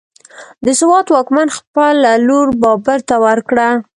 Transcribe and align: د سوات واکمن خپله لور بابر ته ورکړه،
د 0.65 0.67
سوات 0.79 1.05
واکمن 1.09 1.47
خپله 1.57 2.11
لور 2.27 2.47
بابر 2.61 2.99
ته 3.09 3.15
ورکړه، 3.25 3.67